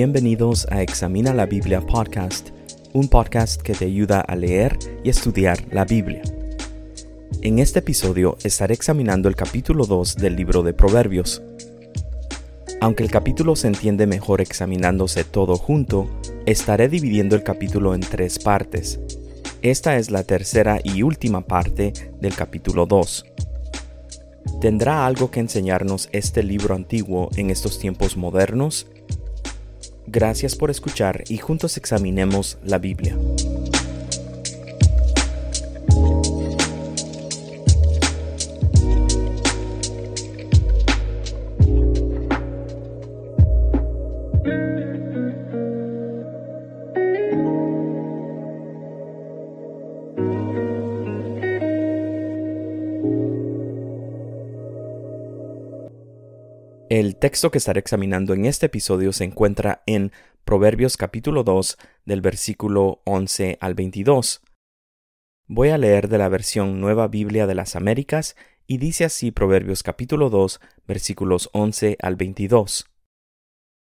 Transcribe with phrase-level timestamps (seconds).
[0.00, 2.50] Bienvenidos a Examina la Biblia Podcast,
[2.92, 6.22] un podcast que te ayuda a leer y estudiar la Biblia.
[7.42, 11.42] En este episodio estaré examinando el capítulo 2 del libro de Proverbios.
[12.80, 16.08] Aunque el capítulo se entiende mejor examinándose todo junto,
[16.46, 19.00] estaré dividiendo el capítulo en tres partes.
[19.62, 23.26] Esta es la tercera y última parte del capítulo 2.
[24.60, 28.86] ¿Tendrá algo que enseñarnos este libro antiguo en estos tiempos modernos?
[30.10, 33.14] Gracias por escuchar y juntos examinemos la Biblia.
[56.90, 60.10] El texto que estaré examinando en este episodio se encuentra en
[60.46, 64.40] Proverbios capítulo 2 del versículo 11 al 22.
[65.48, 69.82] Voy a leer de la versión Nueva Biblia de las Américas y dice así Proverbios
[69.82, 72.86] capítulo 2 versículos 11 al 22.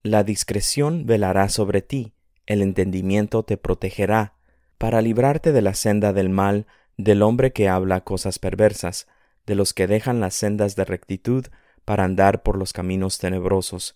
[0.01, 2.15] La discreción velará sobre ti,
[2.47, 4.33] el entendimiento te protegerá,
[4.79, 6.65] para librarte de la senda del mal,
[6.97, 9.07] del hombre que habla cosas perversas,
[9.45, 11.45] de los que dejan las sendas de rectitud,
[11.87, 13.95] para andar por los caminos tenebrosos,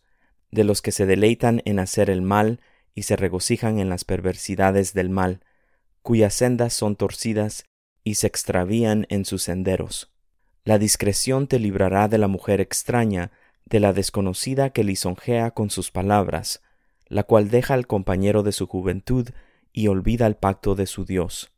[0.50, 2.61] de los que se deleitan en hacer el mal
[2.95, 5.42] y se regocijan en las perversidades del mal,
[6.02, 7.66] cuyas sendas son torcidas
[8.06, 10.09] y se extravían en sus senderos.
[10.64, 13.34] La discreción te librará de la mujer extraña,
[13.66, 16.62] de la desconocida que lisonjea con sus palabras,
[17.08, 19.28] la cual deja al compañero de su juventud
[19.73, 21.52] y olvida el pacto de su Dios,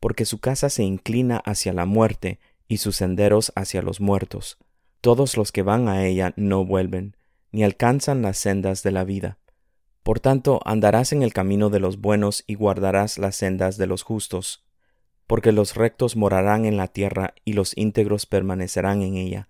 [0.00, 4.58] porque su casa se inclina hacia la muerte y sus senderos hacia los muertos
[5.02, 7.16] todos los que van a ella no vuelven,
[7.50, 9.36] ni alcanzan las sendas de la vida.
[10.04, 14.04] Por tanto, andarás en el camino de los buenos y guardarás las sendas de los
[14.04, 14.64] justos,
[15.26, 19.48] porque los rectos morarán en la tierra y los íntegros permanecerán en ella,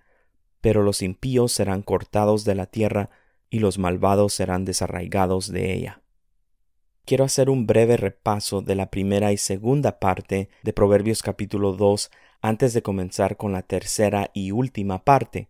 [0.62, 3.10] pero los impíos serán cortados de la tierra
[3.50, 6.00] y los malvados serán desarraigados de ella.
[7.04, 12.10] Quiero hacer un breve repaso de la primera y segunda parte de Proverbios capítulo 2
[12.42, 15.48] antes de comenzar con la tercera y última parte.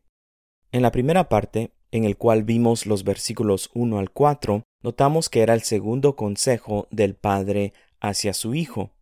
[0.70, 5.40] En la primera parte, en el cual vimos los versículos 1 al 4, notamos que
[5.40, 8.92] era el segundo consejo del padre hacia su hijo.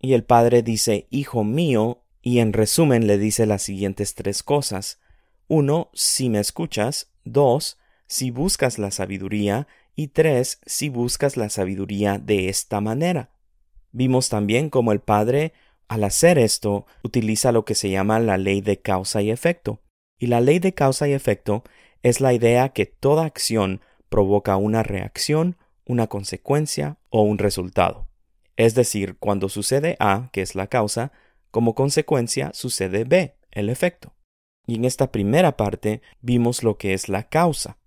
[0.00, 5.00] Y el padre dice, Hijo mío, y en resumen le dice las siguientes tres cosas.
[5.48, 7.12] Uno, si me escuchas.
[7.24, 9.68] Dos, si buscas la sabiduría.
[9.94, 13.30] Y tres, si buscas la sabiduría de esta manera.
[13.92, 15.52] Vimos también cómo el padre
[15.88, 19.80] al hacer esto, utiliza lo que se llama la ley de causa y efecto.
[20.18, 21.62] Y la ley de causa y efecto
[22.02, 28.08] es la idea que toda acción provoca una reacción, una consecuencia o un resultado.
[28.56, 31.12] Es decir, cuando sucede A, que es la causa,
[31.50, 34.14] como consecuencia sucede B, el efecto.
[34.66, 37.78] Y en esta primera parte vimos lo que es la causa.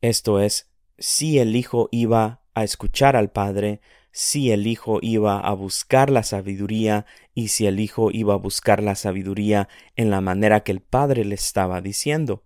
[0.00, 3.80] Esto es, si el hijo iba a escuchar al padre,
[4.16, 7.04] si el Hijo iba a buscar la sabiduría
[7.34, 11.26] y si el Hijo iba a buscar la sabiduría en la manera que el Padre
[11.26, 12.42] le estaba diciendo.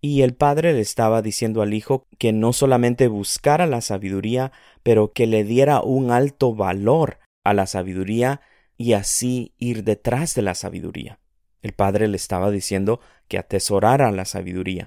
[0.00, 4.52] Y el Padre le estaba diciendo al Hijo que no solamente buscara la sabiduría,
[4.84, 8.40] pero que le diera un alto valor a la sabiduría
[8.76, 11.18] y así ir detrás de la sabiduría.
[11.60, 14.86] El Padre le estaba diciendo que atesorara la sabiduría.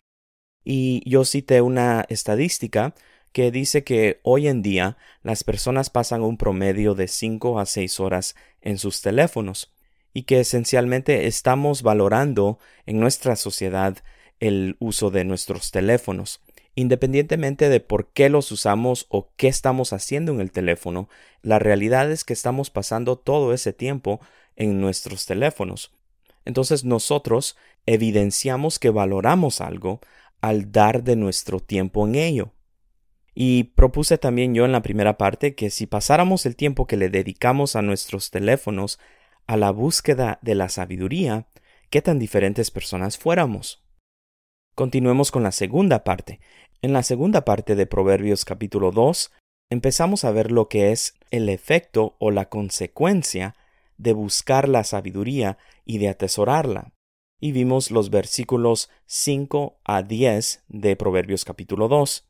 [0.63, 2.95] Y yo cité una estadística
[3.33, 7.99] que dice que hoy en día las personas pasan un promedio de 5 a 6
[7.99, 9.73] horas en sus teléfonos
[10.13, 13.97] y que esencialmente estamos valorando en nuestra sociedad
[14.39, 16.41] el uso de nuestros teléfonos.
[16.75, 21.09] Independientemente de por qué los usamos o qué estamos haciendo en el teléfono,
[21.41, 24.21] la realidad es que estamos pasando todo ese tiempo
[24.55, 25.91] en nuestros teléfonos.
[26.45, 30.01] Entonces nosotros evidenciamos que valoramos algo
[30.41, 32.53] al dar de nuestro tiempo en ello.
[33.35, 37.09] Y propuse también yo en la primera parte que si pasáramos el tiempo que le
[37.09, 38.99] dedicamos a nuestros teléfonos
[39.47, 41.47] a la búsqueda de la sabiduría,
[41.89, 43.83] qué tan diferentes personas fuéramos.
[44.75, 46.39] Continuemos con la segunda parte.
[46.81, 49.31] En la segunda parte de Proverbios capítulo 2
[49.69, 53.55] empezamos a ver lo que es el efecto o la consecuencia
[53.97, 56.93] de buscar la sabiduría y de atesorarla.
[57.39, 62.27] Y vimos los versículos 5 a 10 de Proverbios capítulo 2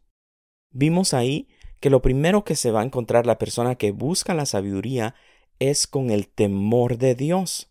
[0.74, 1.48] vimos ahí
[1.80, 5.16] que lo primero que se va a encontrar la persona que busca la sabiduría
[5.60, 7.70] es con el temor de Dios.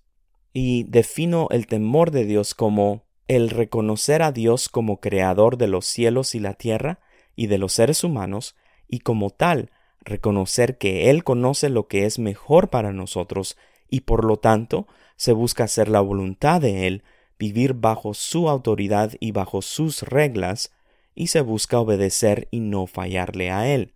[0.53, 5.87] Y defino el temor de Dios como el reconocer a Dios como creador de los
[5.87, 7.01] cielos y la tierra
[7.35, 8.57] y de los seres humanos
[8.89, 9.71] y como tal
[10.01, 13.57] reconocer que Él conoce lo que es mejor para nosotros
[13.89, 17.05] y por lo tanto se busca hacer la voluntad de Él,
[17.39, 20.73] vivir bajo su autoridad y bajo sus reglas,
[21.15, 23.95] y se busca obedecer y no fallarle a Él.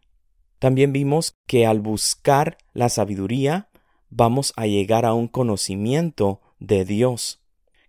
[0.58, 3.68] También vimos que al buscar la sabiduría
[4.08, 7.42] vamos a llegar a un conocimiento de Dios,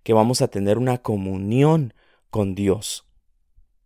[0.04, 1.94] que vamos a tener una comunión
[2.30, 3.08] con Dios.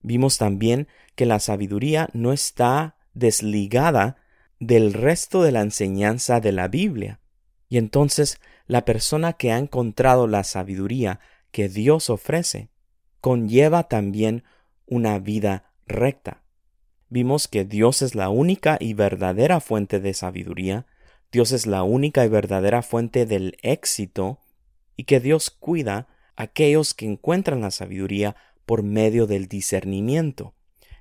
[0.01, 4.17] Vimos también que la sabiduría no está desligada
[4.59, 7.19] del resto de la enseñanza de la Biblia.
[7.69, 11.19] Y entonces la persona que ha encontrado la sabiduría
[11.51, 12.69] que Dios ofrece
[13.19, 14.43] conlleva también
[14.91, 16.43] una vida recta.
[17.09, 20.85] Vimos que Dios es la única y verdadera fuente de sabiduría,
[21.31, 24.39] Dios es la única y verdadera fuente del éxito,
[24.97, 28.35] y que Dios cuida a aquellos que encuentran la sabiduría
[28.65, 30.55] por medio del discernimiento.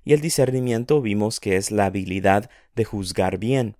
[0.04, 3.76] Y el discernimiento vimos que es la habilidad de juzgar bien.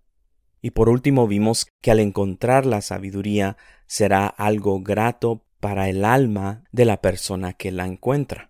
[0.61, 3.57] Y por último vimos que al encontrar la sabiduría
[3.87, 8.50] será algo grato para el alma de la persona que la encuentra.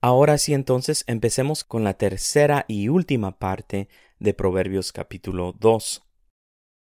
[0.00, 3.88] Ahora sí entonces empecemos con la tercera y última parte
[4.20, 6.04] de Proverbios capítulo 2.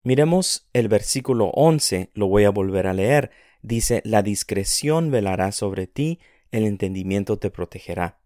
[0.04, 3.32] Miremos el versículo 11, lo voy a volver a leer.
[3.64, 6.20] Dice, La discreción velará sobre ti,
[6.52, 8.22] el entendimiento te protegerá.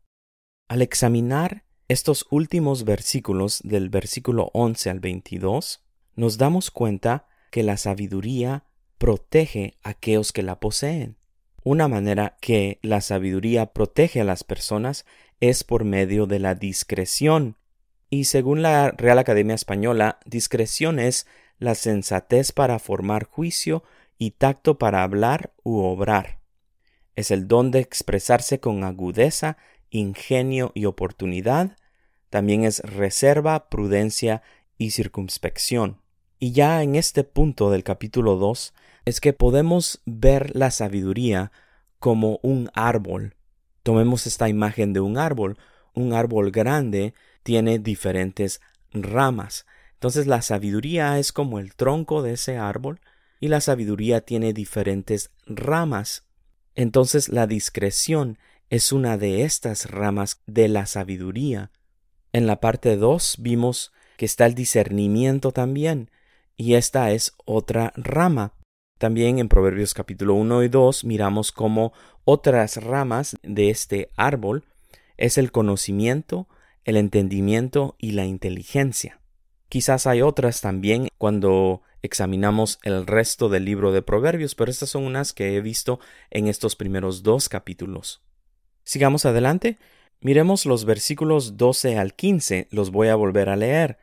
[0.68, 5.86] Al examinar estos últimos versículos del versículo 11 al 22,
[6.16, 8.66] nos damos cuenta que la sabiduría
[8.98, 11.21] protege a aquellos que la poseen.
[11.64, 15.06] Una manera que la sabiduría protege a las personas
[15.40, 17.56] es por medio de la discreción.
[18.10, 21.28] Y según la Real Academia Española, discreción es
[21.60, 23.84] la sensatez para formar juicio
[24.18, 26.40] y tacto para hablar u obrar.
[27.16, 29.58] Es el don de expresarse con agudeza,
[29.92, 31.78] ingenio y oportunidad.
[32.32, 34.42] También es reserva, prudencia
[34.80, 36.02] y circunspección.
[36.40, 38.74] Y ya en este punto del capítulo 2
[39.06, 41.52] es que podemos ver la sabiduría
[42.00, 43.36] como un árbol.
[43.84, 45.58] Tomemos esta imagen de un árbol.
[45.94, 47.14] Un árbol grande
[47.44, 48.62] tiene diferentes
[48.94, 49.66] ramas.
[49.94, 53.02] Entonces la sabiduría es como el tronco de ese árbol
[53.40, 56.26] y la sabiduría tiene diferentes ramas.
[56.76, 58.38] Entonces la discreción
[58.70, 61.72] es una de estas ramas de la sabiduría.
[62.34, 66.10] En la parte 2 vimos que está el discernimiento también,
[66.56, 68.54] y esta es otra rama.
[69.02, 71.92] También en Proverbios capítulo 1 y 2 miramos cómo
[72.24, 74.64] otras ramas de este árbol
[75.18, 76.48] es el conocimiento,
[76.84, 79.20] el entendimiento y la inteligencia.
[79.70, 85.06] Quizás hay otras también cuando examinamos el resto del libro de Proverbios, pero estas son
[85.06, 86.00] unas que he visto
[86.30, 88.22] en estos primeros dos capítulos.
[88.84, 89.80] Sigamos adelante.
[90.20, 93.98] Miremos los versículos 12 al 15, los voy a volver a leer.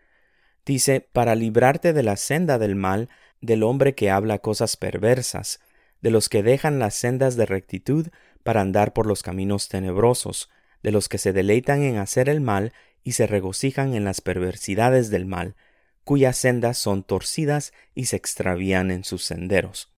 [0.69, 3.09] Dice, para librarte de la senda del mal,
[3.41, 5.61] del hombre que habla cosas perversas,
[6.03, 8.09] de los que dejan las sendas de rectitud
[8.43, 10.51] para andar por los caminos tenebrosos,
[10.83, 15.09] de los que se deleitan en hacer el mal y se regocijan en las perversidades
[15.09, 15.57] del mal,
[16.05, 19.95] cuyas sendas son torcidas y se extravían en sus senderos.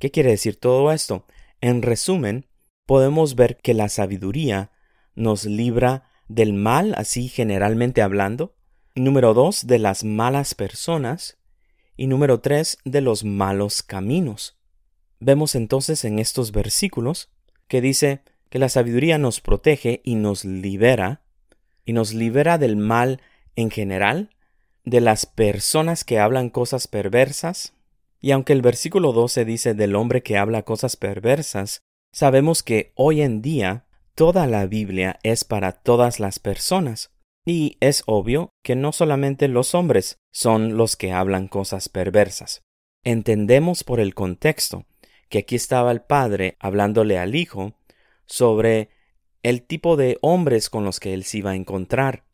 [0.00, 1.26] ¿Qué quiere decir todo esto?
[1.60, 2.48] En resumen,
[2.86, 4.72] podemos ver que la sabiduría
[5.14, 8.57] nos libra del mal, así generalmente hablando,
[9.00, 11.38] número dos, de las malas personas,
[11.96, 14.56] y número tres, de los malos caminos.
[15.20, 17.30] Vemos entonces en estos versículos
[17.66, 21.22] que dice que la sabiduría nos protege y nos libera
[21.84, 23.22] y nos libera del mal
[23.56, 24.30] en general,
[24.84, 27.74] de las personas que hablan cosas perversas.
[28.20, 31.80] Y aunque el versículo 12 dice del hombre que habla cosas perversas,
[32.12, 37.10] sabemos que hoy en día toda la Biblia es para todas las personas.
[37.50, 42.60] Y es obvio que no solamente los hombres son los que hablan cosas perversas.
[43.04, 44.84] Entendemos por el contexto
[45.30, 47.72] que aquí estaba el padre hablándole al hijo
[48.26, 48.90] sobre
[49.42, 52.24] el tipo de hombres con los que él se iba a encontrar.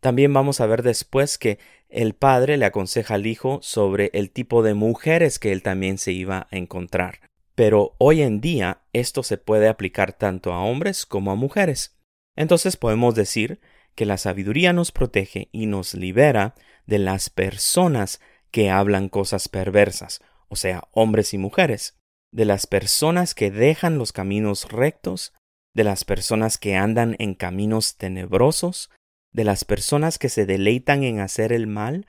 [0.00, 1.58] También vamos a ver después que
[1.88, 6.12] el padre le aconseja al hijo sobre el tipo de mujeres que él también se
[6.12, 7.20] iba a encontrar.
[7.54, 11.96] Pero hoy en día esto se puede aplicar tanto a hombres como a mujeres.
[12.36, 13.58] Entonces podemos decir
[13.94, 16.54] que la sabiduría nos protege y nos libera
[16.86, 18.20] de las personas
[18.50, 21.96] que hablan cosas perversas, o sea, hombres y mujeres,
[22.30, 25.32] de las personas que dejan los caminos rectos
[25.74, 28.90] de las personas que andan en caminos tenebrosos,
[29.32, 32.06] de las personas que se deleitan en hacer el mal,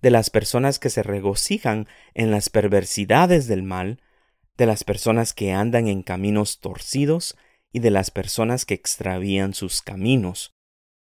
[0.00, 4.00] de las personas que se regocijan en las perversidades del mal,
[4.56, 7.36] de las personas que andan en caminos torcidos
[7.72, 10.54] y de las personas que extravían sus caminos.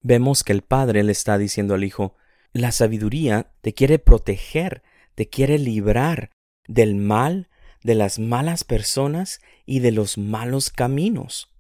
[0.01, 2.15] Vemos que el padre le está diciendo al hijo
[2.53, 4.83] La sabiduría te quiere proteger,
[5.15, 6.31] te quiere librar
[6.67, 7.49] del mal,
[7.83, 11.53] de las malas personas y de los malos caminos.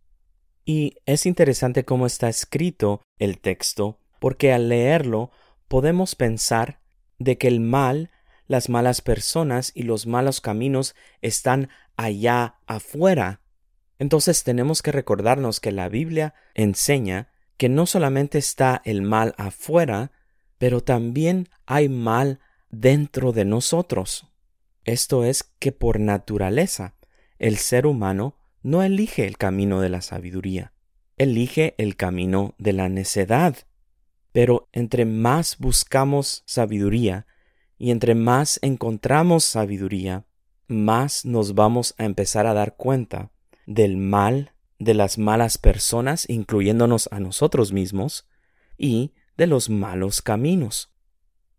[0.64, 5.30] Y es interesante cómo está escrito el texto, porque al leerlo
[5.66, 6.80] podemos pensar
[7.18, 8.10] de que el mal,
[8.46, 13.40] las malas personas y los malos caminos están allá afuera.
[13.98, 20.12] Entonces tenemos que recordarnos que la Biblia enseña que no solamente está el mal afuera,
[20.56, 24.26] pero también hay mal dentro de nosotros.
[24.84, 26.94] Esto es que por naturaleza
[27.38, 30.72] el ser humano no elige el camino de la sabiduría,
[31.16, 33.56] elige el camino de la necedad.
[34.32, 37.26] Pero entre más buscamos sabiduría
[37.76, 40.26] y entre más encontramos sabiduría,
[40.68, 43.30] más nos vamos a empezar a dar cuenta
[43.66, 48.26] del mal de las malas personas, incluyéndonos a nosotros mismos,
[48.76, 50.92] y de los malos caminos.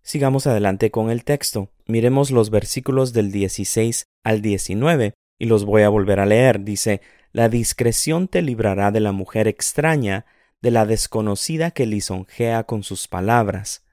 [0.02, 1.70] Sigamos adelante con el texto.
[1.86, 6.64] Miremos los versículos del 16 al 19 y los voy a volver a leer.
[6.64, 10.26] Dice, La discreción te librará de la mujer extraña,
[10.62, 13.86] de la desconocida que lisonjea con sus palabras,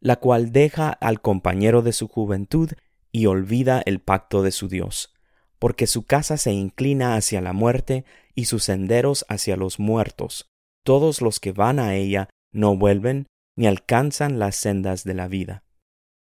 [0.00, 2.72] la cual deja al compañero de su juventud
[3.10, 5.14] y olvida el pacto de su Dios,
[5.58, 8.04] porque su casa se inclina hacia la muerte
[8.34, 10.46] y sus senderos hacia los muertos.
[10.84, 13.26] Todos los que van a ella no vuelven
[13.56, 15.64] ni alcanzan las sendas de la vida.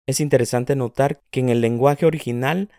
[0.07, 2.69] Es interesante notar que en el lenguaje original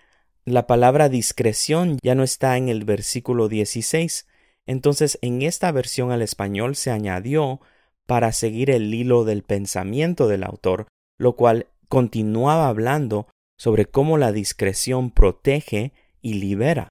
[0.45, 4.27] la palabra discreción ya no está en el versículo 16,
[4.67, 7.61] entonces en esta versión al español se añadió
[8.07, 14.33] para seguir el hilo del pensamiento del autor, lo cual continuaba hablando sobre cómo la
[14.33, 16.89] discreción protege y libera.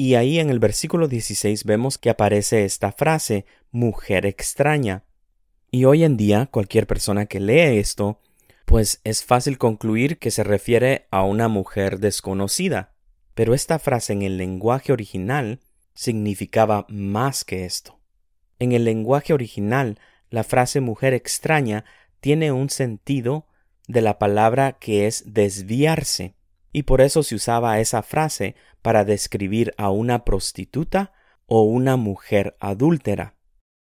[0.00, 5.02] Y ahí en el versículo 16 vemos que aparece esta frase, mujer extraña.
[5.72, 8.20] Y hoy en día cualquier persona que lee esto,
[8.64, 12.94] pues es fácil concluir que se refiere a una mujer desconocida.
[13.34, 15.58] Pero esta frase en el lenguaje original
[15.94, 17.98] significaba más que esto.
[18.60, 19.98] En el lenguaje original,
[20.30, 21.84] la frase mujer extraña
[22.20, 23.48] tiene un sentido
[23.88, 26.36] de la palabra que es desviarse
[26.72, 31.12] y por eso se usaba esa frase para describir a una prostituta
[31.46, 33.34] o una mujer adúltera.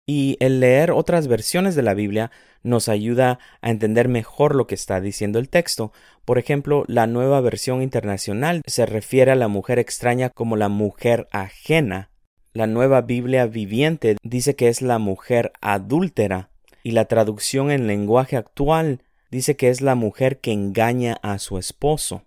[0.09, 2.31] Y el leer otras versiones de la Biblia
[2.63, 5.91] nos ayuda a entender mejor lo que está diciendo el texto.
[6.23, 11.27] Por ejemplo, la nueva versión internacional se refiere a la mujer extraña como la mujer
[11.31, 12.09] ajena.
[12.53, 16.51] La nueva Biblia viviente dice que es la mujer adúltera.
[16.83, 21.57] Y la traducción en lenguaje actual dice que es la mujer que engaña a su
[21.57, 22.23] esposo.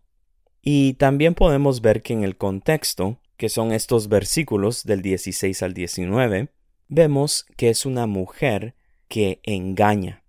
[0.63, 5.75] Y también podemos ver que en el contexto, que son estos versículos del 16 al
[5.75, 6.51] 19,
[6.89, 8.75] vemos que es una mujer
[9.09, 10.23] que engaña.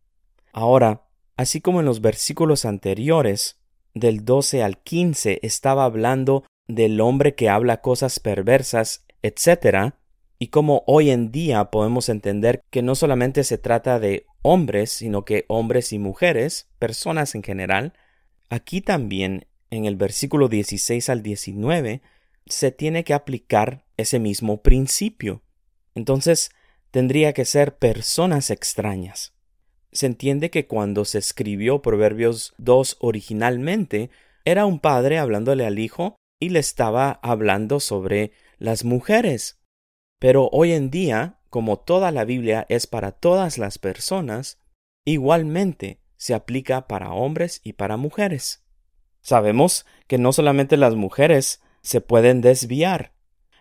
[0.53, 1.03] Ahora,
[1.37, 3.57] así como en los versículos anteriores,
[3.93, 9.93] del 12 al 15 estaba hablando del hombre que habla cosas perversas, etc.,
[10.39, 15.23] y como hoy en día podemos entender que no solamente se trata de hombres, sino
[15.23, 17.93] que hombres y mujeres, personas en general,
[18.49, 22.01] aquí también en el versículo 16 al 19,
[22.45, 25.41] se tiene que aplicar ese mismo principio.
[25.95, 26.51] Entonces,
[26.91, 29.33] tendría que ser personas extrañas.
[29.91, 34.09] Se entiende que cuando se escribió Proverbios 2 originalmente,
[34.45, 39.59] era un padre hablándole al hijo y le estaba hablando sobre las mujeres.
[40.19, 44.59] Pero hoy en día, como toda la Biblia es para todas las personas,
[45.05, 48.60] igualmente se aplica para hombres y para mujeres.
[49.21, 53.13] Sabemos que no solamente las mujeres se pueden desviar.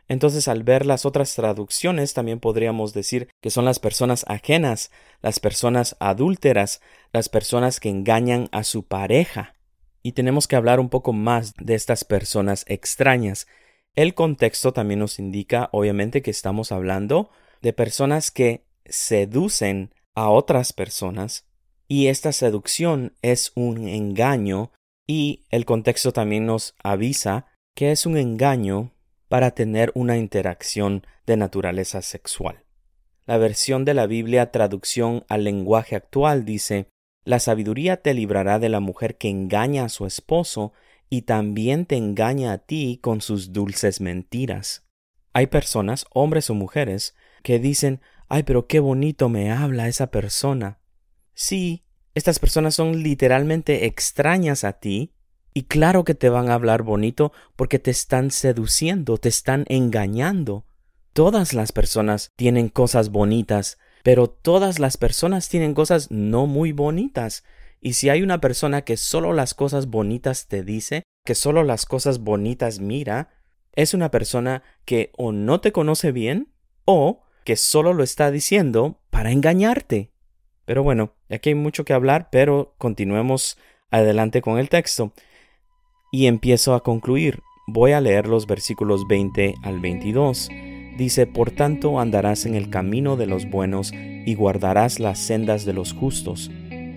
[0.08, 4.90] Entonces, al ver las otras traducciones, también podríamos decir que son las personas ajenas,
[5.22, 6.80] las personas adúlteras,
[7.12, 9.54] las personas que engañan a su pareja.
[10.02, 13.46] Y tenemos que hablar un poco más de estas personas extrañas.
[13.94, 17.30] El contexto también nos indica, obviamente, que estamos hablando
[17.62, 21.44] de personas que seducen a otras personas,
[21.86, 24.72] y esta seducción es un engaño
[25.10, 28.92] y el contexto también nos avisa que es un engaño
[29.26, 32.64] para tener una interacción de naturaleza sexual.
[33.26, 36.90] La versión de la Biblia traducción al lenguaje actual dice
[37.24, 40.74] La sabiduría te librará de la mujer que engaña a su esposo
[41.08, 44.86] y también te engaña a ti con sus dulces mentiras.
[45.32, 50.78] Hay personas, hombres o mujeres, que dicen Ay, pero qué bonito me habla esa persona.
[51.34, 51.82] Sí,
[52.14, 55.12] estas personas son literalmente extrañas a ti
[55.54, 60.64] y claro que te van a hablar bonito porque te están seduciendo, te están engañando.
[61.12, 67.44] Todas las personas tienen cosas bonitas, pero todas las personas tienen cosas no muy bonitas
[67.82, 71.86] Y si hay una persona que solo las cosas bonitas te dice, que solo las
[71.86, 73.30] cosas bonitas mira,
[73.72, 76.52] es una persona que o no te conoce bien
[76.84, 80.10] o que solo lo está diciendo para engañarte.
[80.70, 83.58] Pero bueno, aquí hay mucho que hablar, pero continuemos
[83.90, 85.10] adelante con el texto.
[86.12, 87.40] Y empiezo a concluir.
[87.66, 90.48] Voy a leer los versículos 20 al 22.
[90.96, 95.72] Dice, Por tanto andarás en el camino de los buenos y guardarás las sendas de
[95.72, 96.52] los justos,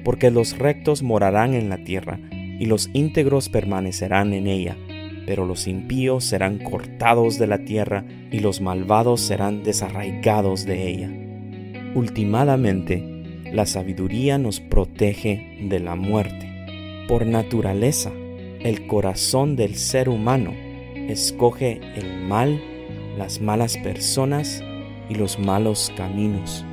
[0.06, 4.78] porque los rectos morarán en la tierra, y los íntegros permanecerán en ella,
[5.26, 11.12] pero los impíos serán cortados de la tierra, y los malvados serán desarraigados de ella.
[11.96, 13.13] Ultimadamente,
[13.54, 16.50] la sabiduría nos protege de la muerte.
[17.08, 18.12] Por naturaleza,
[18.60, 20.54] el corazón del ser humano
[20.96, 22.60] escoge el mal,
[23.16, 24.64] las malas personas
[25.08, 26.66] y los malos caminos.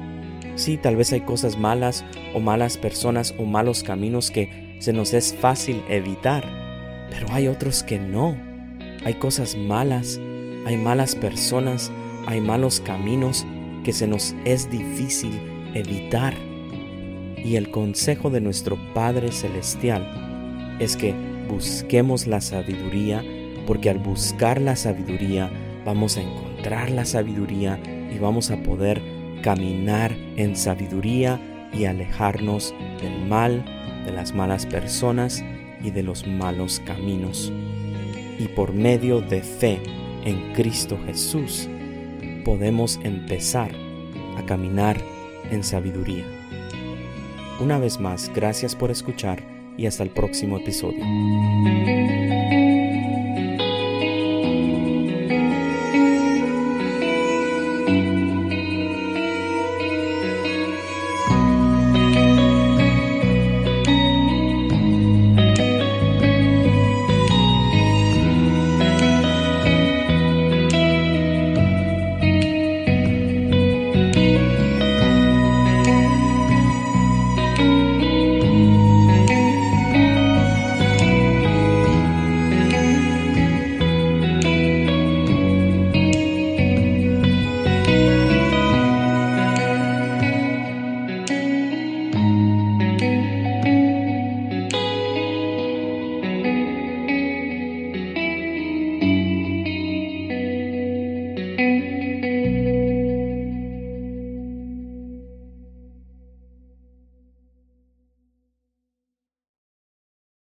[0.54, 5.12] Sí, tal vez hay cosas malas o malas personas o malos caminos que se nos
[5.12, 6.44] es fácil evitar,
[7.10, 8.37] pero hay otros que no.
[9.04, 10.18] Hay cosas malas,
[10.64, 11.92] hay malas personas,
[12.26, 13.46] hay malos caminos
[13.84, 15.38] que se nos es difícil
[15.75, 16.50] evitar.
[17.44, 21.14] Y el consejo de nuestro Padre Celestial es que
[21.49, 23.25] busquemos la sabiduría,
[23.66, 25.50] porque al buscar la sabiduría
[25.85, 27.78] vamos a encontrar la sabiduría
[28.14, 29.00] y vamos a poder
[29.42, 31.40] caminar en sabiduría
[31.73, 33.64] y alejarnos del mal,
[34.04, 35.44] de las malas personas
[35.82, 37.52] y de los malos caminos.
[38.38, 39.80] Y por medio de fe
[40.25, 41.68] en Cristo Jesús
[42.44, 43.70] podemos empezar
[44.37, 45.00] a caminar
[45.50, 46.39] en sabiduría.
[47.61, 49.43] Una vez más, gracias por escuchar
[49.76, 51.05] y hasta el próximo episodio.